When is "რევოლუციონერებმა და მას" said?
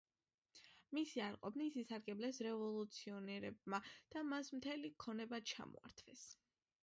2.47-4.51